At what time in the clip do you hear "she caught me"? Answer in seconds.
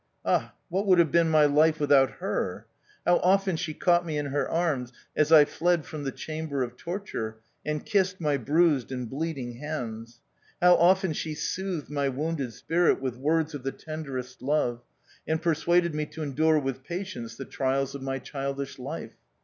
3.55-4.17